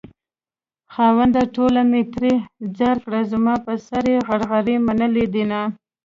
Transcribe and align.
خاونده 0.93 1.41
ټوله 1.55 1.81
مې 1.91 2.01
ترې 2.13 2.33
ځار 2.77 2.97
کړې 3.05 3.21
زما 3.31 3.53
په 3.65 3.73
سر 3.87 4.03
يې 4.13 4.17
غرغرې 4.27 4.75
منلي 4.87 5.25
دينه 5.33 5.61